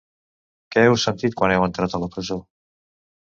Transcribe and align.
Què 0.75 0.85
heu 0.85 0.95
sentit 1.03 1.37
quan 1.41 1.53
heu 1.55 1.65
entrat 1.67 1.95
a 1.97 2.01
la 2.05 2.09
presó? 2.15 2.39